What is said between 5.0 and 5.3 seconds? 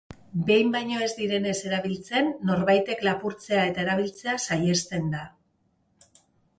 da.